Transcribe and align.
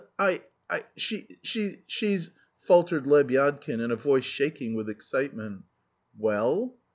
"I... 0.17 0.41
I... 0.67 0.85
she's... 0.97 1.31
she's..." 1.85 2.31
faltered 2.59 3.05
Lebyadkin 3.05 3.79
in 3.79 3.91
a 3.91 3.95
voice 3.95 4.25
shaking 4.25 4.73
with 4.73 4.89
excitement. 4.89 5.61
"Well?" 6.17 6.75